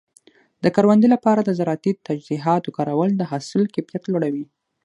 [0.63, 4.45] د کروندې لپاره د زراعتي تجهیزاتو کارول د حاصل کیفیت لوړوي.